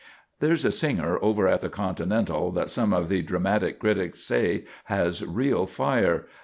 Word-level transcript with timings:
There's 0.39 0.65
a 0.65 0.71
singer 0.71 1.19
over 1.21 1.47
at 1.47 1.61
the 1.61 1.69
Continental 1.69 2.51
that 2.53 2.71
some 2.71 2.91
of 2.91 3.07
the 3.07 3.21
dramatic 3.21 3.77
critics 3.77 4.21
say 4.21 4.63
has 4.85 5.23
real 5.23 5.67
fire. 5.67 6.25